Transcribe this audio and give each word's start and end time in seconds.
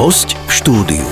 Host 0.00 0.32
v 0.32 0.52
štúdiu. 0.56 1.04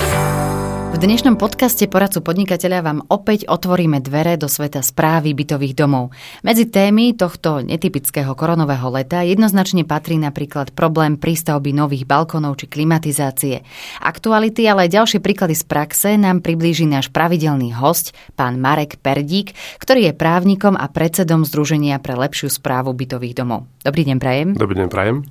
V 0.89 0.97
dnešnom 0.97 1.37
podcaste 1.37 1.85
poradcu 1.85 2.25
podnikateľa 2.25 2.79
vám 2.81 2.99
opäť 3.13 3.45
otvoríme 3.45 4.01
dvere 4.01 4.33
do 4.33 4.49
sveta 4.49 4.81
správy 4.81 5.37
bytových 5.37 5.77
domov. 5.77 6.09
Medzi 6.41 6.65
témy 6.65 7.13
tohto 7.13 7.61
netypického 7.61 8.33
koronového 8.33 8.89
leta 8.89 9.21
jednoznačne 9.21 9.85
patrí 9.85 10.17
napríklad 10.17 10.73
problém 10.73 11.21
prístavby 11.21 11.69
nových 11.69 12.09
balkónov 12.09 12.57
či 12.57 12.65
klimatizácie. 12.65 13.61
Aktuality, 14.01 14.65
ale 14.65 14.89
aj 14.89 14.97
ďalšie 14.97 15.19
príklady 15.21 15.53
z 15.53 15.69
praxe 15.69 16.17
nám 16.17 16.41
priblíži 16.41 16.89
náš 16.89 17.13
pravidelný 17.13 17.77
host, 17.77 18.17
pán 18.33 18.57
Marek 18.57 18.97
Perdík, 19.05 19.53
ktorý 19.77 20.09
je 20.09 20.17
právnikom 20.17 20.73
a 20.73 20.89
predsedom 20.89 21.45
Združenia 21.45 22.01
pre 22.01 22.17
lepšiu 22.17 22.49
správu 22.49 22.97
bytových 22.97 23.37
domov. 23.37 23.69
Dobrý 23.85 24.01
deň, 24.01 24.17
Prajem. 24.17 24.49
Dobrý 24.57 24.81
deň, 24.81 24.89
Prajem. 24.89 25.29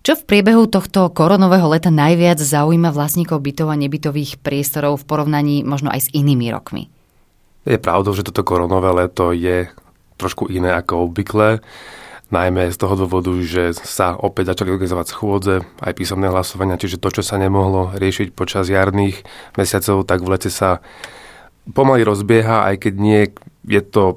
Čo 0.00 0.16
v 0.16 0.24
priebehu 0.24 0.64
tohto 0.64 1.12
koronového 1.12 1.68
leta 1.76 1.92
najviac 1.92 2.40
zaujíma 2.40 2.88
vlastníkov 2.88 3.44
bytov 3.44 3.68
a 3.68 3.76
nebytových 3.76 4.40
priestorov 4.40 5.04
v 5.04 5.06
porovnaní 5.06 5.60
možno 5.60 5.92
aj 5.92 6.08
s 6.08 6.12
inými 6.16 6.48
rokmi? 6.48 6.88
Je 7.68 7.76
pravdou, 7.76 8.16
že 8.16 8.24
toto 8.24 8.40
koronové 8.40 8.88
leto 8.96 9.36
je 9.36 9.68
trošku 10.16 10.48
iné 10.48 10.72
ako 10.72 11.12
obvykle, 11.12 11.60
najmä 12.32 12.72
z 12.72 12.80
toho 12.80 12.96
dôvodu, 12.96 13.28
že 13.44 13.76
sa 13.76 14.16
opäť 14.16 14.56
začali 14.56 14.72
organizovať 14.72 15.06
schôdze, 15.12 15.54
aj 15.84 15.92
písomné 15.92 16.32
hlasovania, 16.32 16.80
čiže 16.80 16.96
to, 16.96 17.20
čo 17.20 17.22
sa 17.26 17.36
nemohlo 17.36 17.92
riešiť 17.92 18.32
počas 18.32 18.72
jarných 18.72 19.20
mesiacov, 19.60 20.08
tak 20.08 20.24
v 20.24 20.32
lete 20.32 20.48
sa 20.48 20.80
pomaly 21.76 22.08
rozbieha, 22.08 22.72
aj 22.72 22.88
keď 22.88 22.94
nie 22.96 23.22
je 23.68 23.82
to 23.84 24.16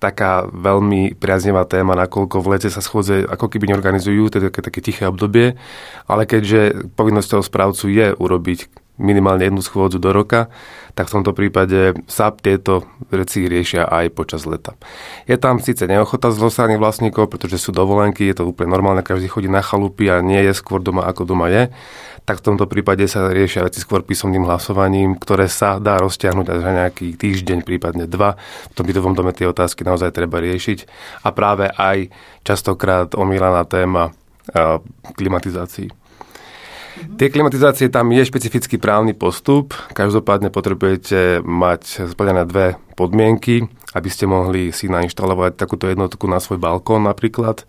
taká 0.00 0.48
veľmi 0.48 1.14
priaznevá 1.14 1.68
téma, 1.68 1.92
nakoľko 1.92 2.40
v 2.40 2.50
lete 2.56 2.72
sa 2.72 2.80
schôdze 2.80 3.28
ako 3.28 3.52
keby 3.52 3.68
neorganizujú, 3.70 4.32
teda 4.32 4.48
také, 4.48 4.60
také 4.64 4.80
tiché 4.80 5.04
obdobie, 5.04 5.60
ale 6.08 6.24
keďže 6.24 6.90
povinnosťou 6.96 7.44
správcu 7.44 7.84
je 7.92 8.06
urobiť 8.16 8.58
minimálne 9.00 9.48
jednu 9.48 9.64
schôdzu 9.64 9.96
do 9.96 10.12
roka, 10.12 10.52
tak 10.92 11.08
v 11.08 11.14
tomto 11.16 11.32
prípade 11.32 11.96
sa 12.04 12.28
tieto 12.28 12.84
veci 13.08 13.48
riešia 13.48 13.88
aj 13.88 14.12
počas 14.12 14.44
leta. 14.44 14.76
Je 15.24 15.40
tam 15.40 15.56
síce 15.56 15.88
neochota 15.88 16.28
z 16.28 16.38
strany 16.52 16.76
vlastníkov, 16.76 17.32
pretože 17.32 17.56
sú 17.56 17.72
dovolenky, 17.72 18.28
je 18.28 18.44
to 18.44 18.44
úplne 18.44 18.68
normálne, 18.68 19.00
každý 19.00 19.32
chodí 19.32 19.48
na 19.48 19.64
chalupy 19.64 20.12
a 20.12 20.20
nie 20.20 20.44
je 20.44 20.52
skôr 20.52 20.84
doma 20.84 21.08
ako 21.08 21.24
doma 21.24 21.48
je, 21.48 21.72
tak 22.28 22.44
v 22.44 22.52
tomto 22.52 22.68
prípade 22.68 23.02
sa 23.08 23.26
riešia 23.32 23.64
veci 23.64 23.80
skôr 23.80 24.04
písomným 24.04 24.44
hlasovaním, 24.44 25.16
ktoré 25.16 25.48
sa 25.48 25.80
dá 25.80 25.96
rozťahnuť 25.98 26.46
až 26.46 26.60
na 26.62 26.72
nejaký 26.84 27.16
týždeň, 27.16 27.64
prípadne 27.64 28.04
dva. 28.04 28.36
V 28.70 28.74
tom 28.76 28.84
bytovom 28.84 29.16
dome 29.16 29.32
tie 29.32 29.48
otázky 29.48 29.82
naozaj 29.82 30.14
treba 30.14 30.38
riešiť. 30.38 30.84
A 31.24 31.32
práve 31.32 31.72
aj 31.72 32.12
častokrát 32.44 33.16
omílaná 33.16 33.64
téma 33.64 34.12
klimatizácií. 35.16 35.99
Tie 37.00 37.32
klimatizácie, 37.32 37.88
tam 37.88 38.12
je 38.12 38.24
špecifický 38.24 38.76
právny 38.76 39.16
postup. 39.16 39.72
Každopádne 39.96 40.52
potrebujete 40.52 41.40
mať 41.40 42.12
splnené 42.12 42.44
dve 42.44 42.76
podmienky, 42.96 43.68
aby 43.96 44.08
ste 44.12 44.28
mohli 44.28 44.68
si 44.72 44.92
nainštalovať 44.92 45.56
takúto 45.56 45.88
jednotku 45.88 46.28
na 46.28 46.36
svoj 46.40 46.60
balkón 46.60 47.08
napríklad. 47.08 47.64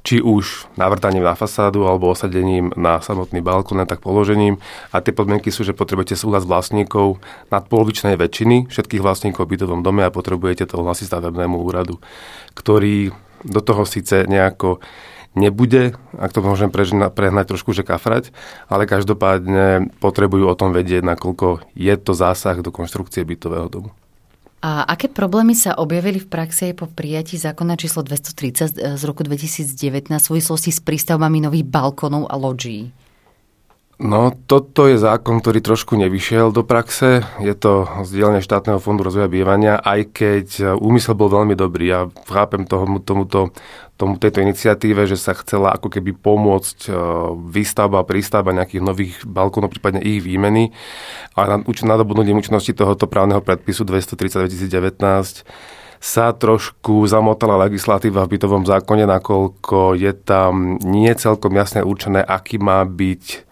Či 0.00 0.24
už 0.24 0.72
navrtaním 0.80 1.28
na 1.28 1.36
fasádu 1.36 1.84
alebo 1.84 2.08
osadením 2.08 2.72
na 2.72 3.04
samotný 3.04 3.44
balkón, 3.44 3.84
tak 3.84 4.00
položením. 4.00 4.56
A 4.96 5.04
tie 5.04 5.12
podmienky 5.12 5.52
sú, 5.52 5.60
že 5.60 5.76
potrebujete 5.76 6.16
súhlas 6.16 6.48
vlastníkov 6.48 7.20
nad 7.52 7.68
polovičnej 7.68 8.16
väčšiny 8.16 8.72
všetkých 8.72 9.04
vlastníkov 9.04 9.44
v 9.44 9.60
bytovom 9.60 9.84
dome 9.84 10.08
a 10.08 10.12
potrebujete 10.12 10.64
to 10.64 10.80
hlasiť 10.80 11.12
stavebnému 11.12 11.60
úradu, 11.60 12.00
ktorý 12.56 13.12
do 13.44 13.60
toho 13.60 13.84
síce 13.88 14.28
nejako 14.28 14.80
nebude, 15.34 15.94
ak 16.18 16.30
to 16.34 16.42
môžem 16.42 16.70
prehnať 16.70 17.44
trošku, 17.54 17.70
že 17.70 17.86
kafrať, 17.86 18.34
ale 18.66 18.90
každopádne 18.90 19.94
potrebujú 20.02 20.50
o 20.50 20.58
tom 20.58 20.74
vedieť, 20.74 21.06
nakoľko 21.06 21.62
je 21.78 21.94
to 21.98 22.12
zásah 22.14 22.58
do 22.60 22.74
konštrukcie 22.74 23.22
bytového 23.22 23.68
domu. 23.70 23.90
A 24.60 24.84
aké 24.84 25.08
problémy 25.08 25.56
sa 25.56 25.72
objavili 25.72 26.20
v 26.20 26.28
praxi 26.28 26.76
po 26.76 26.84
prijatí 26.84 27.40
zákona 27.40 27.80
číslo 27.80 28.04
230 28.04 29.00
z 29.00 29.02
roku 29.08 29.24
2019 29.24 29.72
v 30.12 30.20
súvislosti 30.20 30.68
s 30.68 30.84
prístavbami 30.84 31.40
nových 31.40 31.64
balkónov 31.64 32.28
a 32.28 32.36
loďí? 32.36 32.92
No, 34.00 34.32
toto 34.32 34.88
je 34.88 34.96
zákon, 34.96 35.44
ktorý 35.44 35.60
trošku 35.60 35.92
nevyšiel 35.92 36.56
do 36.56 36.64
praxe. 36.64 37.20
Je 37.36 37.52
to 37.52 37.84
zdieľanie 38.00 38.40
štátneho 38.40 38.80
fondu 38.80 39.04
rozvoja 39.04 39.28
bývania, 39.28 39.76
aj 39.76 40.00
keď 40.16 40.46
úmysel 40.80 41.12
bol 41.12 41.28
veľmi 41.28 41.52
dobrý. 41.52 41.84
Ja 41.84 42.00
chápem 42.24 42.64
tomu, 42.64 43.04
tomuto, 43.04 43.52
tomu, 44.00 44.16
tejto 44.16 44.40
iniciatíve, 44.40 45.04
že 45.04 45.20
sa 45.20 45.36
chcela 45.36 45.76
ako 45.76 45.92
keby 45.92 46.16
pomôcť 46.16 46.88
e, 46.88 46.90
výstavba 47.52 48.00
a 48.00 48.08
prístavba 48.08 48.56
nejakých 48.56 48.80
nových 48.80 49.20
balkónov, 49.28 49.68
prípadne 49.68 50.00
ich 50.00 50.24
výmeny. 50.24 50.72
A 51.36 51.44
na, 51.44 51.56
nadobudnutím 51.60 52.40
účinnosti 52.40 52.72
tohoto 52.72 53.04
právneho 53.04 53.44
predpisu 53.44 53.84
230 53.84 54.48
2019 54.48 55.44
sa 56.00 56.32
trošku 56.32 57.04
zamotala 57.04 57.68
legislatíva 57.68 58.24
v 58.24 58.32
bytovom 58.32 58.64
zákone, 58.64 59.04
nakoľko 59.04 59.92
je 59.92 60.16
tam 60.16 60.80
nie 60.80 61.12
celkom 61.12 61.52
jasne 61.52 61.84
určené, 61.84 62.24
aký 62.24 62.56
má 62.56 62.80
byť 62.88 63.49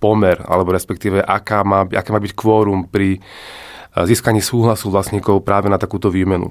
pomer, 0.00 0.40
alebo 0.48 0.72
respektíve 0.72 1.20
aká 1.20 1.60
má, 1.62 1.84
aké 1.84 2.10
má 2.10 2.18
byť 2.18 2.32
kvórum 2.32 2.88
pri 2.88 3.20
eh, 3.20 4.04
získaní 4.08 4.40
súhlasu 4.40 4.88
vlastníkov 4.88 5.44
práve 5.44 5.68
na 5.68 5.76
takúto 5.76 6.08
výmenu. 6.08 6.50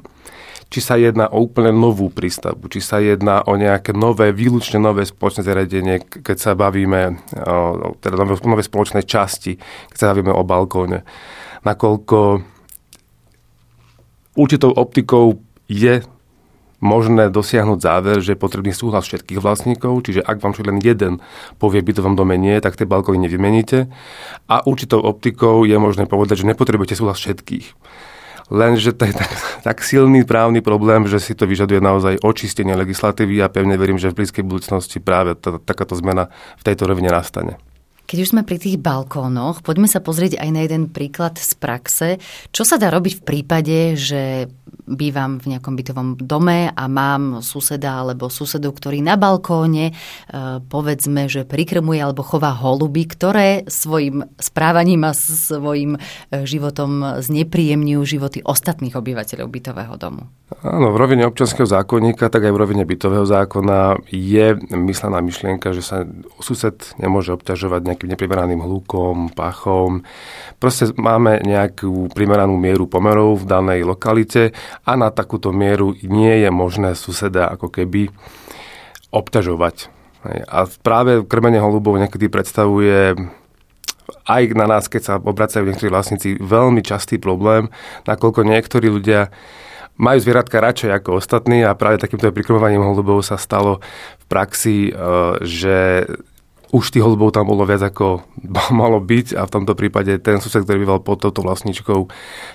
Či 0.70 0.80
sa 0.86 1.02
jedná 1.02 1.26
o 1.34 1.42
úplne 1.42 1.74
novú 1.74 2.14
prístavbu, 2.14 2.70
či 2.70 2.78
sa 2.78 3.02
jedná 3.02 3.42
o 3.50 3.58
nejaké 3.58 3.90
nové, 3.90 4.30
výlučne 4.30 4.78
nové 4.78 5.02
spoločné 5.02 5.42
zariadenie, 5.42 6.22
keď 6.22 6.38
sa 6.38 6.52
bavíme 6.54 7.18
o 7.42 7.98
teda 7.98 8.22
nové, 8.22 8.38
nové 8.46 8.62
spoločné 8.62 9.02
časti, 9.02 9.58
keď 9.90 9.98
sa 9.98 10.14
bavíme 10.14 10.30
o 10.30 10.46
balkóne. 10.46 11.02
Nakoľko 11.66 12.46
určitou 14.38 14.70
optikou 14.78 15.42
je 15.66 16.06
možné 16.80 17.28
dosiahnuť 17.32 17.80
záver, 17.80 18.18
že 18.24 18.36
je 18.36 18.40
potrebný 18.40 18.72
súhlas 18.72 19.08
všetkých 19.08 19.40
vlastníkov, 19.40 20.04
čiže 20.08 20.24
ak 20.24 20.40
vám 20.40 20.56
len 20.60 20.80
jeden 20.84 21.24
povie 21.60 21.84
bytovom 21.84 22.16
dome 22.16 22.36
nie, 22.36 22.56
tak 22.60 22.76
tie 22.76 22.88
balkóny 22.88 23.28
nevymeníte. 23.28 23.88
A 24.48 24.64
určitou 24.64 25.00
optikou 25.04 25.64
je 25.64 25.76
možné 25.76 26.08
povedať, 26.08 26.44
že 26.44 26.50
nepotrebujete 26.50 27.00
súhlas 27.00 27.20
všetkých. 27.20 27.68
Lenže 28.50 28.98
to 28.98 29.06
je 29.06 29.14
tak, 29.14 29.32
tak 29.68 29.78
silný 29.86 30.26
právny 30.26 30.60
problém, 30.66 31.06
že 31.06 31.22
si 31.22 31.38
to 31.38 31.46
vyžaduje 31.46 31.80
naozaj 31.80 32.20
očistenie 32.26 32.74
legislatívy 32.74 33.40
a 33.46 33.52
pevne 33.52 33.78
verím, 33.78 34.02
že 34.02 34.10
v 34.10 34.26
blízkej 34.26 34.44
budúcnosti 34.44 34.98
práve 34.98 35.38
tá, 35.38 35.62
takáto 35.62 35.94
zmena 35.94 36.34
v 36.58 36.64
tejto 36.66 36.90
rovine 36.90 37.14
nastane. 37.14 37.62
Keď 38.10 38.26
už 38.26 38.32
sme 38.34 38.42
pri 38.42 38.58
tých 38.58 38.82
balkónoch, 38.82 39.62
poďme 39.62 39.86
sa 39.86 40.02
pozrieť 40.02 40.42
aj 40.42 40.50
na 40.50 40.66
jeden 40.66 40.90
príklad 40.90 41.38
z 41.38 41.54
praxe. 41.54 42.18
Čo 42.50 42.66
sa 42.66 42.82
dá 42.82 42.90
robiť 42.90 43.22
v 43.22 43.26
prípade, 43.26 43.94
že 43.94 44.50
bývam 44.90 45.38
v 45.38 45.56
nejakom 45.56 45.74
bytovom 45.78 46.10
dome 46.18 46.74
a 46.74 46.84
mám 46.90 47.46
suseda 47.46 48.02
alebo 48.02 48.28
susedu, 48.28 48.74
ktorý 48.74 49.06
na 49.06 49.16
balkóne 49.16 49.92
e, 49.92 49.94
povedzme, 50.66 51.30
že 51.30 51.46
prikrmuje 51.46 52.02
alebo 52.02 52.26
chová 52.26 52.58
holuby, 52.58 53.06
ktoré 53.06 53.70
svojim 53.70 54.26
správaním 54.42 55.06
a 55.06 55.14
svojim 55.14 55.96
e, 55.96 56.00
životom 56.44 57.22
znepríjemňujú 57.22 58.02
životy 58.04 58.40
ostatných 58.42 58.98
obyvateľov 58.98 59.48
bytového 59.48 59.96
domu. 59.96 60.26
Áno, 60.66 60.90
v 60.90 60.98
rovine 60.98 61.30
občanského 61.30 61.70
zákonníka, 61.70 62.26
tak 62.34 62.50
aj 62.50 62.54
v 62.54 62.62
rovine 62.66 62.82
bytového 62.82 63.22
zákona 63.22 64.02
je 64.10 64.58
myslená 64.74 65.22
myšlienka, 65.22 65.78
že 65.78 65.86
sa 65.86 66.10
sused 66.42 66.74
nemôže 66.98 67.38
obťažovať 67.38 67.86
nejakým 67.86 68.10
neprimeraným 68.10 68.66
hľukom, 68.66 69.38
pachom. 69.38 70.02
Proste 70.58 70.90
máme 70.98 71.46
nejakú 71.46 72.10
primeranú 72.12 72.58
mieru 72.58 72.90
pomerov 72.90 73.46
v 73.46 73.48
danej 73.48 73.82
lokalite 73.86 74.58
a 74.86 74.92
na 74.96 75.10
takúto 75.10 75.52
mieru 75.52 75.96
nie 76.04 76.44
je 76.44 76.50
možné 76.50 76.96
suseda 76.96 77.50
ako 77.52 77.72
keby 77.72 78.12
obťažovať. 79.10 79.90
A 80.52 80.68
práve 80.84 81.24
krmenie 81.24 81.64
holubov 81.64 81.96
niekedy 81.96 82.28
predstavuje 82.28 83.16
aj 84.28 84.44
na 84.54 84.66
nás, 84.68 84.92
keď 84.92 85.02
sa 85.02 85.14
obracajú 85.18 85.64
niektorí 85.66 85.90
vlastníci, 85.90 86.38
veľmi 86.42 86.84
častý 86.84 87.22
problém, 87.22 87.72
nakoľko 88.06 88.44
niektorí 88.44 88.90
ľudia 88.90 89.32
majú 90.00 90.18
zvieratka 90.24 90.64
radšej 90.64 90.92
ako 90.96 91.20
ostatní 91.20 91.60
a 91.68 91.76
práve 91.76 92.00
takýmto 92.00 92.32
prikrmovaním 92.32 92.88
holubov 92.88 93.20
sa 93.20 93.36
stalo 93.36 93.84
v 94.24 94.26
praxi, 94.32 94.78
e, 94.90 94.92
že 95.44 96.08
už 96.70 96.94
tých 96.94 97.02
holubov 97.02 97.34
tam 97.34 97.50
bolo 97.50 97.66
viac 97.66 97.82
ako 97.82 98.22
malo 98.82 99.02
byť 99.02 99.34
a 99.34 99.46
v 99.46 99.54
tomto 99.54 99.74
prípade 99.74 100.22
ten 100.22 100.38
sused, 100.38 100.64
ktorý 100.64 100.86
býval 100.86 101.00
pod 101.02 101.22
touto 101.26 101.42
vlastničkou, 101.42 102.10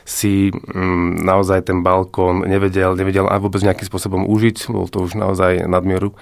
si 0.06 0.54
mm, 0.54 1.24
naozaj 1.26 1.66
ten 1.66 1.82
balkón 1.82 2.46
nevedel, 2.46 2.94
nevedel 2.94 3.26
aj 3.26 3.42
vôbec 3.42 3.60
nejakým 3.66 3.86
spôsobom 3.86 4.22
užiť, 4.30 4.70
bol 4.70 4.86
to 4.86 5.02
už 5.02 5.18
naozaj 5.18 5.66
nadmieru. 5.66 6.14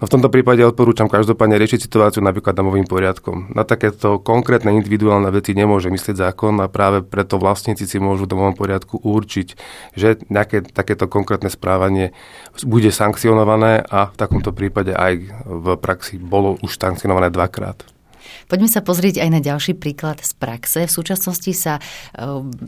No 0.00 0.08
v 0.08 0.12
tomto 0.16 0.32
prípade 0.32 0.64
odporúčam 0.64 1.12
každopádne 1.12 1.60
riešiť 1.60 1.84
situáciu 1.84 2.24
napríklad 2.24 2.56
domovým 2.56 2.88
poriadkom. 2.88 3.52
Na 3.52 3.68
takéto 3.68 4.16
konkrétne 4.16 4.72
individuálne 4.72 5.28
veci 5.28 5.52
nemôže 5.52 5.92
myslieť 5.92 6.16
zákon 6.16 6.56
a 6.64 6.72
práve 6.72 7.04
preto 7.04 7.36
vlastníci 7.36 7.84
si 7.84 8.00
môžu 8.00 8.24
v 8.24 8.32
domovom 8.32 8.56
poriadku 8.56 8.96
určiť, 8.96 9.48
že 9.92 10.24
nejaké 10.32 10.72
takéto 10.72 11.04
konkrétne 11.04 11.52
správanie 11.52 12.16
bude 12.64 12.88
sankcionované 12.88 13.84
a 13.84 14.08
v 14.08 14.16
takomto 14.16 14.56
prípade 14.56 14.96
aj 14.96 15.20
v 15.44 15.66
praxi 15.76 16.16
bolo 16.16 16.56
už 16.64 16.80
sankcionované 16.80 17.28
dvakrát. 17.28 17.99
Poďme 18.46 18.68
sa 18.68 18.80
pozrieť 18.80 19.22
aj 19.22 19.28
na 19.30 19.40
ďalší 19.40 19.76
príklad 19.76 20.20
z 20.22 20.32
praxe. 20.36 20.80
V 20.86 20.92
súčasnosti 20.92 21.52
sa 21.54 21.78
e, 21.78 21.82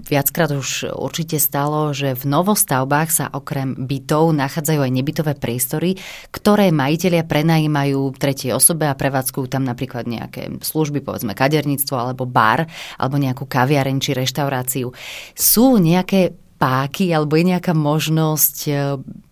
viackrát 0.08 0.52
už 0.52 0.93
určite 0.93 1.40
stalo, 1.40 1.90
že 1.96 2.14
v 2.16 2.25
novostavbách 2.28 3.08
sa 3.10 3.26
okrem 3.32 3.75
bytov 3.75 4.34
nachádzajú 4.37 4.81
aj 4.82 4.93
nebytové 4.93 5.32
priestory, 5.37 5.99
ktoré 6.31 6.70
majiteľia 6.70 7.26
prenajímajú 7.26 8.14
tretej 8.16 8.56
osobe 8.56 8.88
a 8.88 8.99
prevádzkujú 8.99 9.46
tam 9.50 9.64
napríklad 9.64 10.04
nejaké 10.06 10.62
služby, 10.62 11.02
povedzme 11.02 11.34
kaderníctvo 11.34 11.94
alebo 11.96 12.28
bar, 12.28 12.69
alebo 13.00 13.16
nejakú 13.19 13.44
kaviareň 13.49 13.96
či 13.99 14.10
reštauráciu. 14.14 14.94
Sú 15.34 15.76
nejaké 15.81 16.37
páky 16.62 17.11
alebo 17.11 17.35
je 17.35 17.50
nejaká 17.50 17.75
možnosť 17.75 18.56
e, 18.70 18.73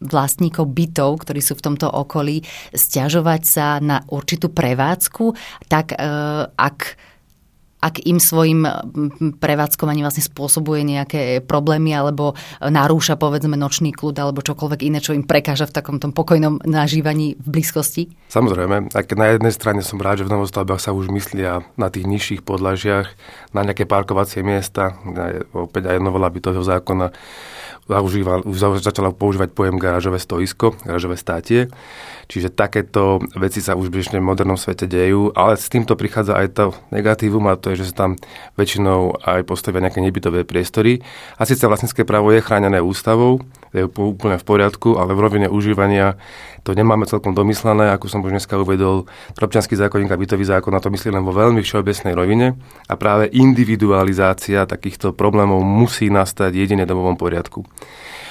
vlastníkov 0.03 0.67
bytov, 0.75 1.23
ktorí 1.23 1.39
sú 1.39 1.55
v 1.55 1.65
tomto 1.71 1.87
okolí, 1.87 2.43
stiažovať 2.75 3.43
sa 3.47 3.79
na 3.79 4.03
určitú 4.11 4.51
prevádzku, 4.51 5.39
tak 5.71 5.95
e, 5.95 5.97
ak 6.51 6.99
ak 7.81 8.05
im 8.05 8.21
svojim 8.21 8.69
prevádzkovaním 9.41 10.05
vlastne 10.05 10.25
spôsobuje 10.25 10.85
nejaké 10.85 11.41
problémy 11.41 11.97
alebo 11.97 12.37
narúša 12.61 13.17
povedzme 13.17 13.57
nočný 13.57 13.97
kľud 13.97 14.17
alebo 14.21 14.45
čokoľvek 14.45 14.81
iné, 14.85 15.01
čo 15.01 15.17
im 15.17 15.25
prekáža 15.25 15.65
v 15.65 15.75
takom 15.81 15.97
tom 15.97 16.13
pokojnom 16.13 16.61
nažívaní 16.69 17.41
v 17.41 17.47
blízkosti? 17.59 18.13
Samozrejme, 18.29 18.93
keď 18.93 19.17
na 19.17 19.29
jednej 19.33 19.53
strane 19.57 19.81
som 19.81 19.97
rád, 19.97 20.23
že 20.23 20.29
v 20.29 20.35
novostavbách 20.37 20.81
sa 20.81 20.93
už 20.93 21.09
myslia 21.11 21.65
na 21.81 21.89
tých 21.89 22.05
nižších 22.05 22.45
podlažiach, 22.45 23.09
na 23.57 23.65
nejaké 23.65 23.89
parkovacie 23.89 24.45
miesta, 24.45 25.01
opäť 25.57 25.97
aj 25.97 26.05
novela 26.05 26.29
bytového 26.29 26.63
zákona 26.63 27.11
zaužíval, 27.91 28.47
už 28.47 28.85
začala 28.85 29.11
používať 29.11 29.51
pojem 29.51 29.75
garážové 29.75 30.23
stoisko, 30.23 30.79
garážové 30.87 31.19
státie. 31.19 31.67
Čiže 32.31 32.55
takéto 32.55 33.19
veci 33.35 33.59
sa 33.59 33.75
už 33.75 33.91
v 33.91 33.99
bežne 33.99 34.23
modernom 34.23 34.55
svete 34.55 34.87
dejú, 34.87 35.35
ale 35.35 35.59
s 35.59 35.67
týmto 35.67 35.99
prichádza 35.99 36.39
aj 36.39 36.47
to 36.55 36.67
negatívum 36.95 37.51
a 37.51 37.59
to 37.59 37.75
je, 37.75 37.83
že 37.83 37.91
sa 37.91 38.07
tam 38.07 38.11
väčšinou 38.55 39.19
aj 39.19 39.43
postavia 39.51 39.83
nejaké 39.83 39.99
nebytové 39.99 40.47
priestory. 40.47 41.03
A 41.35 41.43
síce 41.43 41.67
vlastnícke 41.67 42.07
právo 42.07 42.31
je 42.31 42.39
chránené 42.39 42.79
ústavou, 42.79 43.43
je 43.75 43.83
úplne 43.83 44.39
v 44.39 44.47
poriadku, 44.47 44.95
ale 44.95 45.11
v 45.11 45.23
rovine 45.27 45.47
užívania 45.51 46.15
to 46.63 46.71
nemáme 46.71 47.03
celkom 47.11 47.35
domyslené, 47.35 47.91
ako 47.91 48.07
som 48.07 48.23
už 48.23 48.31
dneska 48.31 48.55
uvedol. 48.63 49.11
Občianský 49.35 49.75
zákonník 49.75 50.15
a 50.15 50.21
bytový 50.21 50.47
zákon 50.47 50.71
na 50.71 50.79
to 50.79 50.93
myslí 50.95 51.11
len 51.11 51.27
vo 51.27 51.35
veľmi 51.35 51.59
všeobecnej 51.67 52.15
rovine 52.15 52.55
a 52.87 52.95
práve 52.95 53.27
individualizácia 53.35 54.71
takýchto 54.71 55.19
problémov 55.19 55.67
musí 55.67 56.07
nastať 56.13 56.55
jedine 56.55 56.87
domovom 56.87 57.19
poriadku. 57.19 57.67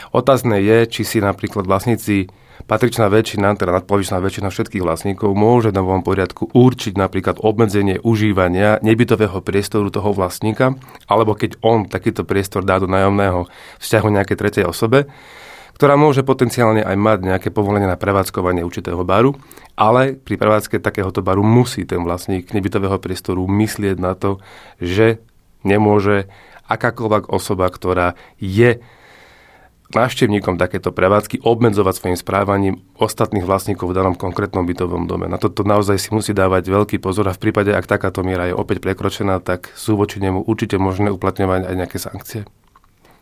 Otázne 0.10 0.58
je, 0.58 0.90
či 0.90 1.02
si 1.06 1.18
napríklad 1.22 1.70
vlastníci 1.70 2.30
patričná 2.66 3.08
väčšina, 3.08 3.56
teda 3.56 3.82
nadpolovičná 3.82 4.20
väčšina 4.20 4.50
všetkých 4.52 4.84
vlastníkov 4.84 5.32
môže 5.38 5.70
na 5.72 5.80
novom 5.86 6.04
poriadku 6.04 6.50
určiť 6.52 6.98
napríklad 6.98 7.40
obmedzenie 7.40 8.02
užívania 8.02 8.82
nebytového 8.84 9.40
priestoru 9.40 9.88
toho 9.94 10.12
vlastníka, 10.12 10.76
alebo 11.08 11.38
keď 11.38 11.62
on 11.62 11.88
takýto 11.88 12.26
priestor 12.26 12.66
dá 12.66 12.82
do 12.82 12.90
nájomného 12.90 13.48
vzťahu 13.80 14.08
nejakej 14.10 14.38
tretej 14.38 14.66
osobe, 14.68 15.08
ktorá 15.80 15.96
môže 15.96 16.28
potenciálne 16.28 16.84
aj 16.84 16.98
mať 17.00 17.20
nejaké 17.24 17.50
povolenie 17.56 17.88
na 17.88 17.96
prevádzkovanie 17.96 18.68
určitého 18.68 19.00
baru, 19.08 19.40
ale 19.80 20.20
pri 20.20 20.36
prevádzke 20.36 20.84
takéhoto 20.84 21.24
baru 21.24 21.40
musí 21.40 21.88
ten 21.88 22.04
vlastník 22.04 22.52
nebytového 22.52 23.00
priestoru 23.00 23.48
myslieť 23.48 23.96
na 23.96 24.12
to, 24.12 24.44
že 24.84 25.24
nemôže 25.64 26.28
akákoľvek 26.68 27.32
osoba, 27.32 27.72
ktorá 27.72 28.20
je 28.38 28.84
návštevníkom 29.89 30.62
takéto 30.62 30.94
prevádzky 30.94 31.41
obmedzovať 31.41 31.94
svojim 31.97 32.18
správaním 32.18 32.75
ostatných 33.01 33.45
vlastníkov 33.45 33.89
v 33.89 33.97
danom 33.97 34.15
konkrétnom 34.15 34.65
bytovom 34.65 35.09
dome. 35.09 35.25
Na 35.25 35.41
toto 35.41 35.65
naozaj 35.65 35.97
si 35.97 36.09
musí 36.13 36.31
dávať 36.31 36.69
veľký 36.69 36.97
pozor 37.01 37.25
a 37.30 37.33
v 37.33 37.41
prípade, 37.50 37.74
ak 37.74 37.89
takáto 37.89 38.21
miera 38.21 38.45
je 38.45 38.53
opäť 38.53 38.86
prekročená, 38.86 39.41
tak 39.41 39.74
sú 39.74 39.97
voči 39.97 40.21
nemu 40.21 40.45
určite 40.45 40.77
možné 40.77 41.09
uplatňovať 41.09 41.65
aj 41.65 41.75
nejaké 41.75 41.97
sankcie. 41.97 42.41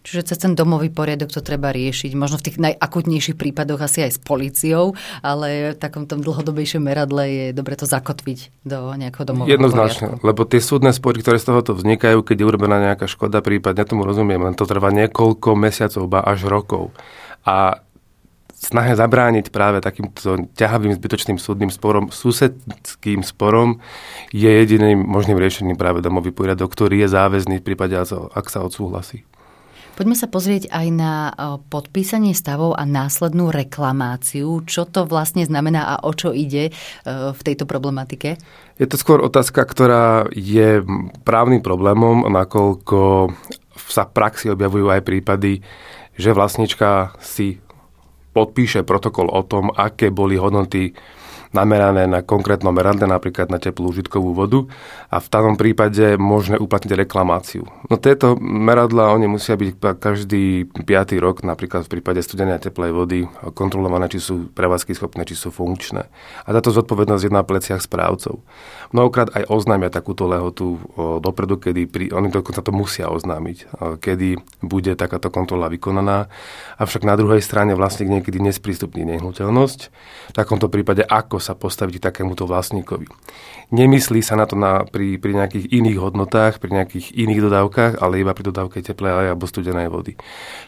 Čiže 0.07 0.31
cez 0.31 0.39
ten 0.39 0.55
domový 0.55 0.87
poriadok 0.87 1.35
to 1.35 1.43
treba 1.43 1.75
riešiť. 1.75 2.15
Možno 2.15 2.39
v 2.39 2.47
tých 2.47 2.57
najakutnejších 2.63 3.35
prípadoch 3.35 3.83
asi 3.83 4.07
aj 4.07 4.11
s 4.15 4.19
políciou, 4.23 4.95
ale 5.19 5.75
v 5.75 5.77
takom 5.83 6.07
tom 6.07 6.23
dlhodobejšom 6.23 6.79
meradle 6.79 7.27
je 7.27 7.45
dobre 7.51 7.75
to 7.75 7.83
zakotviť 7.83 8.63
do 8.63 8.95
nejakého 8.95 9.27
domového 9.27 9.59
Jednoznačne, 9.59 10.15
poriadku. 10.15 10.23
lebo 10.23 10.41
tie 10.47 10.63
súdne 10.63 10.95
spory, 10.95 11.19
ktoré 11.19 11.43
z 11.43 11.51
tohoto 11.51 11.75
vznikajú, 11.75 12.23
keď 12.23 12.35
je 12.39 12.47
urobená 12.47 12.79
nejaká 12.79 13.03
škoda, 13.03 13.43
prípadne 13.43 13.83
tomu 13.83 14.07
rozumiem, 14.07 14.39
len 14.39 14.55
to 14.55 14.63
trvá 14.63 14.95
niekoľko 14.95 15.59
mesiacov, 15.59 16.07
ba 16.07 16.23
až 16.23 16.47
rokov. 16.47 16.95
A 17.43 17.83
snahe 18.55 18.95
zabrániť 18.95 19.51
práve 19.51 19.83
takýmto 19.83 20.49
ťahavým 20.55 20.95
zbytočným 20.95 21.35
súdnym 21.35 21.69
sporom, 21.69 22.15
susedským 22.15 23.27
sporom 23.27 23.83
je 24.31 24.47
jediným 24.47 25.03
možným 25.03 25.35
riešením 25.35 25.75
práve 25.75 25.99
domový 25.99 26.31
poriadok, 26.31 26.71
ktorý 26.71 27.03
je 27.03 27.11
záväzný 27.11 27.59
v 27.59 27.67
prípade, 27.67 27.99
ak 27.99 28.47
sa 28.47 28.63
odsúhlasí. 28.63 29.27
Poďme 29.97 30.13
sa 30.13 30.29
pozrieť 30.29 30.69
aj 30.69 30.87
na 30.93 31.33
podpísanie 31.73 32.37
stavov 32.37 32.77
a 32.77 32.85
následnú 32.85 33.49
reklamáciu. 33.49 34.61
Čo 34.61 34.85
to 34.85 35.09
vlastne 35.09 35.41
znamená 35.41 35.97
a 35.97 36.05
o 36.05 36.13
čo 36.13 36.37
ide 36.37 36.69
v 37.09 37.41
tejto 37.41 37.65
problematike? 37.65 38.37
Je 38.77 38.85
to 38.85 38.93
skôr 38.93 39.25
otázka, 39.25 39.65
ktorá 39.65 40.29
je 40.29 40.85
právnym 41.25 41.65
problémom, 41.65 42.29
nakoľko 42.29 43.33
sa 43.89 44.05
v 44.05 44.13
praxi 44.13 44.53
objavujú 44.53 44.85
aj 44.85 45.01
prípady, 45.01 45.65
že 46.13 46.29
vlastnička 46.29 47.17
si 47.17 47.57
podpíše 48.37 48.85
protokol 48.85 49.33
o 49.33 49.41
tom, 49.41 49.73
aké 49.73 50.13
boli 50.13 50.37
hodnoty 50.37 50.93
namerané 51.55 52.07
na 52.07 52.23
konkrétnom 52.23 52.75
meradle, 52.75 53.07
napríklad 53.07 53.47
na 53.47 53.59
teplú 53.61 53.91
užitkovú 53.91 54.35
vodu 54.35 54.65
a 55.07 55.23
v 55.23 55.27
tom 55.27 55.55
prípade 55.55 56.19
možné 56.19 56.59
uplatniť 56.59 56.93
reklamáciu. 57.07 57.63
No 57.87 57.95
tieto 57.95 58.35
meradla, 58.39 59.15
oni 59.15 59.31
musia 59.31 59.55
byť 59.55 59.99
každý 59.99 60.67
5. 60.67 60.83
rok, 61.23 61.47
napríklad 61.47 61.87
v 61.87 61.99
prípade 61.99 62.19
studenej 62.19 62.59
a 62.59 62.63
teplej 62.63 62.91
vody, 62.91 63.19
kontrolované, 63.55 64.11
či 64.11 64.19
sú 64.19 64.51
prevádzky 64.51 64.91
schopné, 64.97 65.23
či 65.23 65.35
sú 65.39 65.51
funkčné. 65.53 66.07
A 66.43 66.49
táto 66.51 66.73
zodpovednosť 66.73 67.23
je 67.27 67.31
na 67.31 67.43
pleciach 67.43 67.79
správcov. 67.79 68.43
Mnohokrát 68.91 69.31
aj 69.35 69.51
oznámia 69.51 69.91
takúto 69.91 70.27
lehotu 70.27 70.79
dopredu, 71.19 71.59
kedy 71.59 71.81
pri, 71.87 72.05
oni 72.11 72.31
dokonca 72.31 72.63
to 72.63 72.71
musia 72.71 73.11
oznámiť, 73.11 73.57
kedy 73.99 74.39
bude 74.63 74.95
takáto 74.95 75.27
kontrola 75.27 75.67
vykonaná. 75.67 76.31
Avšak 76.79 77.03
na 77.03 77.15
druhej 77.19 77.43
strane 77.43 77.75
vlastník 77.75 78.07
niekedy 78.07 78.39
nesprístupní 78.39 79.03
nehnuteľnosť. 79.03 79.79
V 80.31 80.33
takomto 80.35 80.71
prípade, 80.71 81.03
ako 81.03 81.36
ako 81.37 81.45
sa 81.45 81.53
postaviť 81.53 82.01
takémuto 82.01 82.49
vlastníkovi. 82.49 83.05
Nemyslí 83.69 84.25
sa 84.25 84.33
na 84.33 84.49
to 84.49 84.57
na, 84.57 84.81
pri, 84.89 85.21
pri 85.21 85.37
nejakých 85.37 85.69
iných 85.69 86.01
hodnotách, 86.01 86.57
pri 86.57 86.81
nejakých 86.81 87.13
iných 87.13 87.45
dodávkach, 87.45 88.01
ale 88.01 88.25
iba 88.25 88.33
pri 88.33 88.49
dodávke 88.49 88.81
teplej 88.81 89.29
alebo 89.29 89.45
studenej 89.45 89.93
vody. 89.93 90.17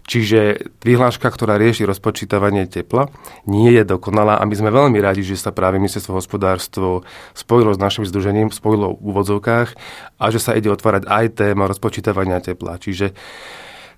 Čiže 0.05 0.69
vyhláška, 0.85 1.25
ktorá 1.25 1.57
rieši 1.57 1.89
rozpočítavanie 1.89 2.69
tepla, 2.69 3.09
nie 3.49 3.73
je 3.73 3.81
dokonalá 3.81 4.37
a 4.37 4.45
my 4.45 4.53
sme 4.53 4.69
veľmi 4.69 5.01
radi, 5.01 5.25
že 5.25 5.41
sa 5.41 5.49
práve 5.49 5.81
ministerstvo 5.81 6.13
hospodárstvo 6.13 7.01
spojilo 7.33 7.73
s 7.73 7.81
našim 7.81 8.05
združením, 8.05 8.53
spojilo 8.53 8.93
v 8.93 9.09
úvodzovkách 9.09 9.69
a 10.21 10.25
že 10.29 10.37
sa 10.37 10.53
ide 10.53 10.69
otvárať 10.69 11.09
aj 11.09 11.25
téma 11.33 11.65
rozpočítavania 11.65 12.37
tepla. 12.45 12.77
Čiže 12.77 13.17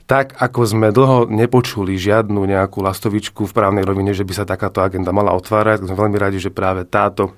tak 0.06 0.38
ako 0.40 0.60
sme 0.66 0.88
dlho 0.90 1.30
nepočuli 1.30 1.96
žiadnu 1.96 2.42
nejakú 2.44 2.82
lastovičku 2.84 3.48
v 3.48 3.56
právnej 3.56 3.86
rovine, 3.86 4.12
že 4.16 4.26
by 4.26 4.34
sa 4.34 4.46
takáto 4.46 4.82
agenda 4.82 5.14
mala 5.16 5.36
otvárať, 5.36 5.86
sme 5.86 5.96
veľmi 5.96 6.18
radi, 6.18 6.38
že 6.40 6.54
práve 6.54 6.88
táto 6.88 7.36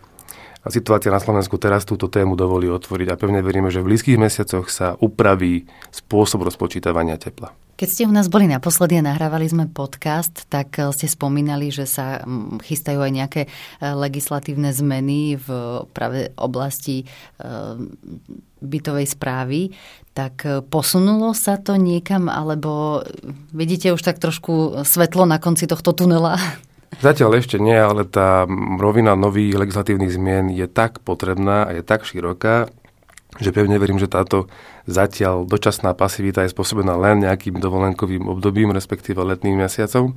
situácia 0.72 1.12
na 1.12 1.20
Slovensku 1.20 1.60
teraz 1.60 1.84
túto 1.84 2.08
tému 2.08 2.40
dovolí 2.40 2.72
otvoriť 2.72 3.08
a 3.12 3.20
pevne 3.20 3.44
veríme, 3.44 3.68
že 3.68 3.84
v 3.84 3.92
blízkych 3.92 4.16
mesiacoch 4.16 4.72
sa 4.72 4.96
upraví 5.00 5.68
spôsob 5.92 6.48
rozpočítavania 6.48 7.20
tepla. 7.20 7.52
Keď 7.74 7.90
ste 7.90 8.08
u 8.08 8.14
nás 8.14 8.30
boli 8.30 8.46
naposledy 8.46 9.02
a 9.02 9.04
nahrávali 9.04 9.50
sme 9.50 9.66
podcast, 9.66 10.46
tak 10.48 10.78
eh, 10.78 10.88
ste 10.94 11.10
spomínali, 11.10 11.74
že 11.74 11.90
sa 11.90 12.22
mm, 12.22 12.62
chystajú 12.64 13.02
aj 13.02 13.12
nejaké 13.12 13.42
eh, 13.44 13.52
legislatívne 13.82 14.70
zmeny 14.70 15.36
v 15.36 15.48
práve 15.92 16.32
oblasti 16.38 17.04
eh, 17.04 17.76
bytovej 18.64 19.08
správy, 19.12 19.76
tak 20.16 20.46
posunulo 20.72 21.36
sa 21.36 21.60
to 21.60 21.76
niekam, 21.76 22.32
alebo 22.32 23.02
vidíte 23.52 23.92
už 23.92 24.00
tak 24.06 24.22
trošku 24.22 24.86
svetlo 24.88 25.28
na 25.28 25.42
konci 25.42 25.68
tohto 25.68 25.92
tunela? 25.92 26.40
Zatiaľ 27.00 27.42
ešte 27.42 27.58
nie, 27.58 27.74
ale 27.74 28.06
tá 28.06 28.46
rovina 28.78 29.18
nových 29.18 29.58
legislatívnych 29.58 30.14
zmien 30.14 30.46
je 30.54 30.68
tak 30.70 31.02
potrebná 31.02 31.66
a 31.66 31.74
je 31.74 31.82
tak 31.82 32.06
široká, 32.06 32.70
že 33.42 33.50
pevne 33.50 33.82
verím, 33.82 33.98
že 33.98 34.12
táto 34.12 34.46
zatiaľ 34.86 35.48
dočasná 35.50 35.98
pasivita 35.98 36.46
je 36.46 36.54
spôsobená 36.54 36.94
len 37.00 37.26
nejakým 37.26 37.58
dovolenkovým 37.58 38.30
obdobím, 38.30 38.76
respektíve 38.76 39.24
letným 39.26 39.58
mesiacom. 39.58 40.14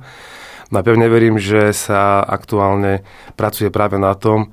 No 0.67 0.75
a 0.75 0.83
pevne 0.83 1.07
verím, 1.07 1.39
že 1.39 1.71
sa 1.71 2.21
aktuálne 2.21 3.01
pracuje 3.39 3.71
práve 3.71 3.95
na 3.95 4.13
tom, 4.13 4.51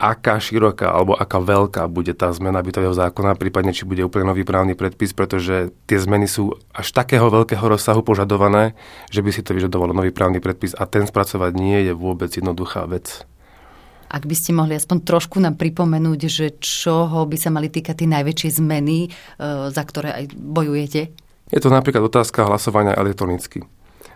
aká 0.00 0.40
široká 0.40 0.88
alebo 0.88 1.12
aká 1.12 1.36
veľká 1.36 1.84
bude 1.92 2.16
tá 2.16 2.32
zmena 2.32 2.64
bytového 2.64 2.96
zákona, 2.96 3.36
prípadne 3.36 3.76
či 3.76 3.84
bude 3.84 4.00
úplne 4.00 4.32
nový 4.32 4.48
právny 4.48 4.72
predpis, 4.72 5.12
pretože 5.12 5.68
tie 5.84 5.98
zmeny 6.00 6.24
sú 6.24 6.56
až 6.72 6.96
takého 6.96 7.28
veľkého 7.28 7.60
rozsahu 7.60 8.00
požadované, 8.00 8.72
že 9.12 9.20
by 9.20 9.30
si 9.30 9.44
to 9.44 9.52
vyžadovalo 9.52 9.92
nový 9.92 10.08
právny 10.08 10.40
predpis 10.40 10.72
a 10.72 10.88
ten 10.88 11.04
spracovať 11.04 11.52
nie 11.52 11.84
je 11.84 11.92
vôbec 11.92 12.32
jednoduchá 12.32 12.88
vec. 12.88 13.28
Ak 14.10 14.26
by 14.26 14.34
ste 14.34 14.56
mohli 14.56 14.74
aspoň 14.74 15.06
trošku 15.06 15.38
nám 15.38 15.54
pripomenúť, 15.54 16.20
že 16.26 16.46
čoho 16.58 17.30
by 17.30 17.36
sa 17.38 17.54
mali 17.54 17.70
týkať 17.70 18.02
tie 18.02 18.08
najväčšie 18.10 18.58
zmeny, 18.58 19.06
e, 19.06 19.08
za 19.70 19.82
ktoré 19.86 20.10
aj 20.10 20.24
bojujete? 20.34 21.14
Je 21.54 21.60
to 21.62 21.70
napríklad 21.70 22.02
otázka 22.10 22.42
hlasovania 22.42 22.98
elektronicky. 22.98 23.62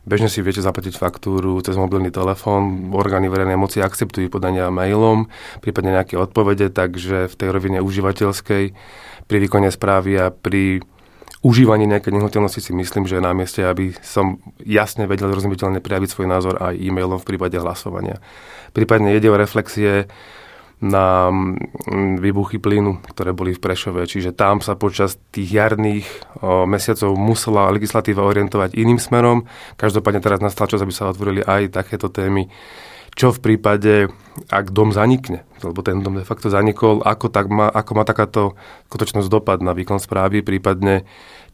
Bežne 0.04 0.28
si 0.28 0.44
viete 0.44 0.60
zaplatiť 0.60 1.00
faktúru 1.00 1.56
cez 1.64 1.80
mobilný 1.80 2.12
telefón, 2.12 2.92
orgány 2.92 3.32
verejnej 3.32 3.56
moci 3.56 3.80
akceptujú 3.80 4.28
podania 4.28 4.68
mailom, 4.68 5.32
prípadne 5.64 5.96
nejaké 5.96 6.20
odpovede, 6.20 6.68
takže 6.68 7.32
v 7.32 7.34
tej 7.34 7.48
rovine 7.48 7.80
užívateľskej 7.80 8.64
pri 9.24 9.36
výkone 9.40 9.72
správy 9.72 10.20
a 10.20 10.28
pri 10.28 10.84
užívaní 11.40 11.88
nejakej 11.88 12.20
nehnuteľnosti 12.20 12.60
si 12.60 12.72
myslím, 12.76 13.08
že 13.08 13.16
je 13.16 13.24
na 13.24 13.32
mieste, 13.32 13.64
aby 13.64 13.96
som 14.04 14.40
jasne 14.60 15.08
vedel 15.08 15.32
rozumiteľne 15.32 15.80
prijaviť 15.80 16.08
svoj 16.12 16.28
názor 16.28 16.60
aj 16.60 16.76
e-mailom 16.76 17.20
v 17.20 17.28
prípade 17.36 17.56
hlasovania. 17.56 18.20
Prípadne 18.76 19.16
ide 19.16 19.32
o 19.32 19.40
reflexie 19.40 20.08
na 20.84 21.32
mm, 21.32 22.20
výbuchy 22.20 22.60
plynu, 22.60 23.00
ktoré 23.16 23.32
boli 23.32 23.56
v 23.56 23.62
Prešove. 23.64 24.04
Čiže 24.04 24.36
tam 24.36 24.60
sa 24.60 24.76
počas 24.76 25.16
tých 25.32 25.48
jarných 25.48 26.06
mesiacov 26.68 27.16
musela 27.16 27.72
legislatíva 27.72 28.20
orientovať 28.20 28.76
iným 28.76 29.00
smerom. 29.00 29.48
Každopádne 29.80 30.20
teraz 30.20 30.44
nastal 30.44 30.68
čas, 30.68 30.84
aby 30.84 30.92
sa 30.92 31.08
otvorili 31.08 31.40
aj 31.40 31.72
takéto 31.72 32.12
témy. 32.12 32.52
Čo 33.14 33.30
v 33.30 33.40
prípade, 33.40 34.10
ak 34.50 34.74
dom 34.74 34.90
zanikne, 34.90 35.46
lebo 35.62 35.80
ten 35.86 36.02
dom 36.02 36.18
de 36.18 36.26
facto 36.26 36.50
zanikol, 36.50 36.98
ako, 37.00 37.30
tak 37.30 37.46
má, 37.46 37.70
ako 37.70 37.90
má 37.94 38.02
takáto 38.02 38.58
skutočnosť 38.90 39.30
dopad 39.30 39.62
na 39.62 39.70
výkon 39.70 40.02
správy, 40.02 40.42
prípadne 40.42 41.06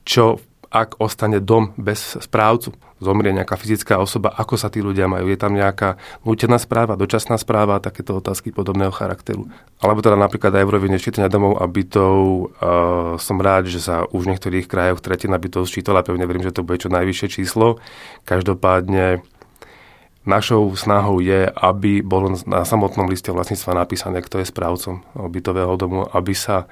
čo 0.09 0.41
ak 0.71 1.03
ostane 1.03 1.43
dom 1.43 1.75
bez 1.75 2.15
správcu, 2.23 2.71
zomrie 3.03 3.35
nejaká 3.35 3.59
fyzická 3.59 3.99
osoba, 3.99 4.31
ako 4.31 4.55
sa 4.55 4.71
tí 4.71 4.79
ľudia 4.79 5.11
majú? 5.11 5.27
Je 5.27 5.35
tam 5.35 5.51
nejaká 5.51 5.99
nútená 6.23 6.63
správa, 6.63 6.95
dočasná 6.95 7.35
správa 7.43 7.83
takéto 7.83 8.23
otázky 8.23 8.55
podobného 8.55 8.95
charakteru? 8.95 9.51
Alebo 9.83 9.99
teda 9.99 10.15
napríklad 10.15 10.55
aj 10.55 10.65
v 10.65 10.75
rovine 10.79 10.97
ščítania 11.03 11.27
domov 11.27 11.59
a 11.59 11.67
bytov 11.67 12.15
uh, 12.15 12.49
som 13.19 13.43
rád, 13.43 13.67
že 13.67 13.83
sa 13.83 14.07
už 14.07 14.31
v 14.31 14.31
niektorých 14.31 14.71
krajoch 14.71 15.03
tretina 15.03 15.43
bytov 15.43 15.67
sčítala, 15.67 16.07
pevne 16.07 16.23
verím, 16.31 16.47
že 16.47 16.55
to 16.55 16.63
bude 16.63 16.79
čo 16.79 16.93
najvyššie 16.93 17.43
číslo. 17.43 17.83
Každopádne 18.23 19.27
Našou 20.21 20.77
snahou 20.77 21.25
je, 21.25 21.49
aby 21.49 22.05
bolo 22.05 22.37
na 22.45 22.61
samotnom 22.69 23.09
liste 23.09 23.33
vlastníctva 23.33 23.73
napísané, 23.73 24.21
kto 24.21 24.45
je 24.45 24.53
správcom 24.53 25.01
bytového 25.17 25.81
domu, 25.81 26.05
aby 26.13 26.37
sa 26.37 26.69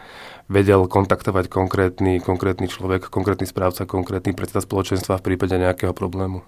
vedel 0.49 0.89
kontaktovať 0.89 1.53
konkrétny, 1.53 2.19
konkrétny 2.19 2.67
človek, 2.67 3.13
konkrétny 3.13 3.45
správca, 3.45 3.85
konkrétny 3.85 4.33
predseda 4.33 4.65
spoločenstva 4.65 5.21
v 5.21 5.27
prípade 5.33 5.55
nejakého 5.55 5.93
problému. 5.93 6.43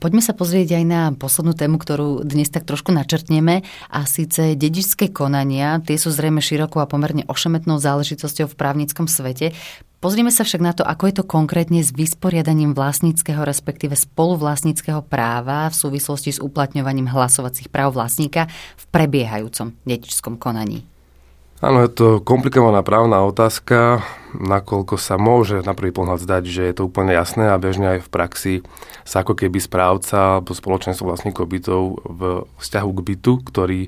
Poďme 0.00 0.24
sa 0.24 0.32
pozrieť 0.32 0.80
aj 0.80 0.84
na 0.88 1.12
poslednú 1.12 1.52
tému, 1.52 1.76
ktorú 1.76 2.24
dnes 2.24 2.48
tak 2.48 2.64
trošku 2.64 2.88
načrtneme 2.88 3.60
a 3.92 4.08
síce 4.08 4.56
dedičské 4.56 5.12
konania. 5.12 5.76
Tie 5.84 6.00
sú 6.00 6.08
zrejme 6.08 6.40
širokou 6.40 6.80
a 6.80 6.88
pomerne 6.88 7.28
ošemetnou 7.28 7.76
záležitosťou 7.76 8.48
v 8.48 8.56
právnickom 8.56 9.04
svete. 9.04 9.52
Pozrieme 10.00 10.32
sa 10.32 10.48
však 10.48 10.64
na 10.64 10.72
to, 10.72 10.88
ako 10.88 11.12
je 11.12 11.14
to 11.20 11.24
konkrétne 11.28 11.84
s 11.84 11.92
vysporiadaním 11.92 12.72
vlastníckého, 12.72 13.44
respektíve 13.44 13.92
spoluvlastníckého 13.92 15.04
práva 15.04 15.68
v 15.68 15.76
súvislosti 15.76 16.32
s 16.32 16.40
uplatňovaním 16.40 17.12
hlasovacích 17.12 17.68
práv 17.68 18.00
vlastníka 18.00 18.48
v 18.80 18.84
prebiehajúcom 18.88 19.76
dedičskom 19.84 20.40
konaní. 20.40 20.89
Áno, 21.60 21.84
je 21.84 21.92
to 21.92 22.08
komplikovaná 22.24 22.80
právna 22.80 23.20
otázka, 23.20 24.00
nakoľko 24.32 24.96
sa 24.96 25.20
môže 25.20 25.60
na 25.60 25.76
prvý 25.76 25.92
pohľad 25.92 26.24
zdať, 26.24 26.42
že 26.48 26.62
je 26.64 26.74
to 26.74 26.88
úplne 26.88 27.12
jasné 27.12 27.52
a 27.52 27.60
bežne 27.60 28.00
aj 28.00 28.08
v 28.08 28.12
praxi 28.12 28.54
sa 29.04 29.20
ako 29.20 29.36
keby 29.36 29.60
správca 29.60 30.40
alebo 30.40 30.56
spoločenstvo 30.56 31.04
vlastníkov 31.04 31.44
bytov 31.44 32.00
v 32.00 32.20
vzťahu 32.64 32.90
k 32.96 33.00
bytu, 33.12 33.32
ktorý 33.44 33.80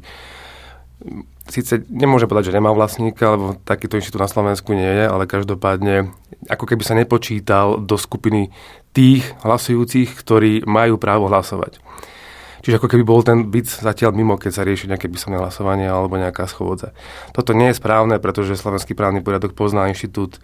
síce 1.49 1.81
nemôže 1.89 2.29
povedať, 2.29 2.53
že 2.53 2.61
nemá 2.61 2.77
vlastníka, 2.77 3.41
lebo 3.41 3.57
takýto 3.65 3.97
inštitút 3.97 4.21
na 4.21 4.29
Slovensku 4.29 4.77
nie 4.77 4.93
je, 4.93 5.05
ale 5.09 5.25
každopádne 5.25 6.13
ako 6.53 6.69
keby 6.69 6.83
sa 6.85 6.93
nepočítal 6.93 7.81
do 7.81 7.97
skupiny 7.97 8.53
tých 8.93 9.33
hlasujúcich, 9.49 10.13
ktorí 10.13 10.69
majú 10.69 11.01
právo 11.01 11.33
hlasovať. 11.33 11.81
Čiže 12.63 12.79
ako 12.79 12.89
keby 12.89 13.03
bol 13.03 13.27
ten 13.27 13.51
byt 13.51 13.69
zatiaľ 13.69 14.15
mimo, 14.15 14.39
keď 14.39 14.51
sa 14.55 14.63
rieši 14.63 14.87
nejaké 14.87 15.11
písomné 15.11 15.37
hlasovanie 15.43 15.91
alebo 15.91 16.15
nejaká 16.15 16.47
schôdza. 16.47 16.95
Toto 17.35 17.53
nie 17.53 17.75
je 17.75 17.79
správne, 17.83 18.23
pretože 18.23 18.55
slovenský 18.55 18.95
právny 18.95 19.19
poriadok 19.19 19.59
pozná 19.59 19.91
inštitút 19.91 20.39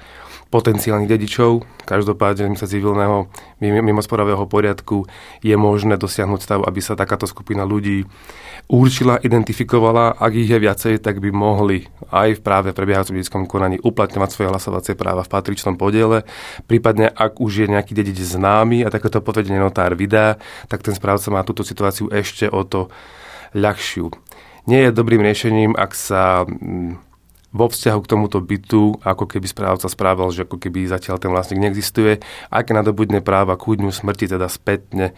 potenciálnych 0.49 1.13
dedičov. 1.13 1.69
Každopádne 1.85 2.57
sa 2.57 2.65
civilného 2.65 3.29
mimosporového 3.61 4.49
poriadku 4.49 5.05
je 5.45 5.53
možné 5.55 6.01
dosiahnuť 6.01 6.41
stav, 6.41 6.61
aby 6.65 6.81
sa 6.81 6.97
takáto 6.97 7.29
skupina 7.29 7.69
ľudí 7.69 8.09
určila, 8.69 9.21
identifikovala, 9.21 10.17
ak 10.17 10.33
ich 10.37 10.49
je 10.49 10.59
viacej, 10.61 10.95
tak 11.05 11.21
by 11.21 11.29
mohli 11.33 11.89
aj 12.09 12.41
v 12.41 12.45
práve 12.45 12.73
prebiehajúcom 12.73 13.17
dedickom 13.17 13.43
konaní 13.45 13.77
uplatňovať 13.81 14.29
svoje 14.33 14.49
hlasovacie 14.49 14.95
práva 14.97 15.25
v 15.25 15.33
patričnom 15.33 15.77
podiele. 15.77 16.25
Prípadne, 16.65 17.13
ak 17.13 17.41
už 17.41 17.65
je 17.65 17.67
nejaký 17.69 17.93
dedič 17.93 18.25
známy 18.25 18.85
a 18.85 18.93
takéto 18.93 19.21
potvedenie 19.21 19.61
notár 19.61 19.97
vydá, 19.97 20.41
tak 20.69 20.81
ten 20.81 20.97
správca 20.97 21.29
má 21.29 21.45
túto 21.45 21.61
situáciu 21.61 22.08
ešte 22.13 22.49
o 22.49 22.65
to 22.65 22.93
ľahšiu. 23.57 24.13
Nie 24.69 24.89
je 24.89 24.97
dobrým 24.97 25.25
riešením, 25.25 25.73
ak 25.73 25.97
sa 25.97 26.45
mm, 26.45 27.01
vo 27.57 27.67
vzťahu 27.73 28.01
k 28.05 28.11
tomuto 28.11 28.39
bytu, 28.45 29.01
ako 29.01 29.25
keby 29.25 29.49
správca 29.49 29.89
správal, 29.89 30.29
že 30.29 30.45
ako 30.45 30.61
keby 30.61 30.85
zatiaľ 30.85 31.17
ten 31.17 31.33
vlastník 31.33 31.65
neexistuje, 31.65 32.21
keď 32.53 32.85
nadobudne 32.85 33.25
práva 33.25 33.57
k 33.57 33.73
smrti, 33.89 34.29
teda 34.29 34.53
spätne 34.53 35.17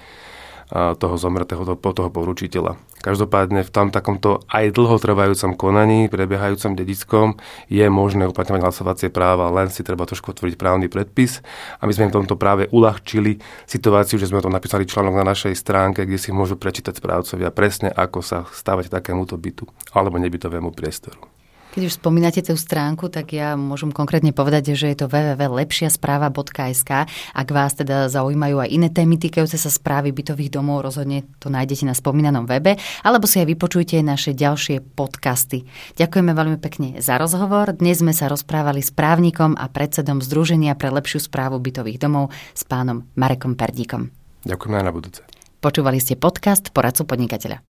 toho 0.70 1.14
zomretého, 1.18 1.66
toho 1.66 2.10
poručiteľa. 2.10 2.78
Každopádne 3.00 3.64
v 3.64 3.70
tam 3.72 3.88
takomto 3.88 4.44
aj 4.52 4.76
dlhotrvajúcom 4.76 5.56
konaní, 5.56 6.12
prebiehajúcom 6.12 6.76
dedickom, 6.76 7.40
je 7.72 7.88
možné 7.88 8.28
uplatňovať 8.28 8.60
hlasovacie 8.60 9.08
práva, 9.08 9.48
len 9.48 9.72
si 9.72 9.80
treba 9.80 10.04
trošku 10.04 10.36
otvoriť 10.36 10.60
právny 10.60 10.92
predpis. 10.92 11.40
A 11.80 11.88
my 11.88 11.92
sme 11.96 12.12
v 12.12 12.20
tomto 12.20 12.36
práve 12.36 12.68
uľahčili 12.68 13.40
situáciu, 13.64 14.20
že 14.20 14.28
sme 14.28 14.44
to 14.44 14.52
napísali 14.52 14.84
článok 14.84 15.16
na 15.16 15.32
našej 15.32 15.56
stránke, 15.56 16.04
kde 16.04 16.20
si 16.20 16.28
môžu 16.28 16.60
prečítať 16.60 16.92
správcovia 16.92 17.48
presne, 17.48 17.88
ako 17.88 18.20
sa 18.20 18.44
stávať 18.52 18.92
takémuto 18.92 19.40
bytu 19.40 19.64
alebo 19.96 20.20
nebytovému 20.20 20.76
priestoru. 20.76 21.29
Keď 21.70 21.82
už 21.86 22.02
spomínate 22.02 22.42
tú 22.42 22.58
stránku, 22.58 23.06
tak 23.14 23.30
ja 23.30 23.54
môžem 23.54 23.94
konkrétne 23.94 24.34
povedať, 24.34 24.74
že 24.74 24.90
je 24.90 24.96
to 24.98 25.06
www.lepšiaspráva.sk. 25.06 26.90
Ak 27.30 27.48
vás 27.54 27.78
teda 27.78 28.10
zaujímajú 28.10 28.58
aj 28.58 28.68
iné 28.74 28.88
témy 28.90 29.22
týkajúce 29.22 29.54
sa 29.54 29.70
správy 29.70 30.10
bytových 30.10 30.50
domov, 30.50 30.82
rozhodne 30.82 31.26
to 31.38 31.46
nájdete 31.46 31.86
na 31.86 31.94
spomínanom 31.94 32.50
webe, 32.50 32.74
alebo 33.06 33.30
si 33.30 33.38
aj 33.38 33.54
vypočujte 33.54 34.02
naše 34.02 34.34
ďalšie 34.34 34.82
podcasty. 34.98 35.62
Ďakujeme 35.94 36.34
veľmi 36.34 36.58
pekne 36.58 36.98
za 36.98 37.22
rozhovor. 37.22 37.70
Dnes 37.70 38.02
sme 38.02 38.18
sa 38.18 38.26
rozprávali 38.26 38.82
s 38.82 38.90
právnikom 38.90 39.54
a 39.54 39.70
predsedom 39.70 40.18
Združenia 40.18 40.74
pre 40.74 40.90
lepšiu 40.90 41.22
správu 41.22 41.62
bytových 41.62 42.02
domov 42.02 42.34
s 42.50 42.66
pánom 42.66 43.06
Marekom 43.14 43.54
Perdíkom. 43.54 44.10
Ďakujem 44.42 44.74
aj 44.74 44.84
na 44.84 44.92
budúce. 44.92 45.20
Počúvali 45.60 46.00
ste 46.00 46.16
podcast 46.16 46.72
Poradcu 46.72 47.04
podnikateľa. 47.04 47.58